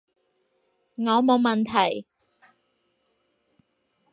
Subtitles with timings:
[0.95, 2.07] 我冇問題